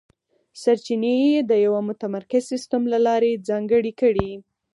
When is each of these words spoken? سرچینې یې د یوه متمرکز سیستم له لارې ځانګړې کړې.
سرچینې 0.61 1.15
یې 1.33 1.39
د 1.49 1.51
یوه 1.65 1.79
متمرکز 1.89 2.43
سیستم 2.51 2.81
له 2.93 2.99
لارې 3.05 3.41
ځانګړې 3.47 3.91
کړې. 4.01 4.31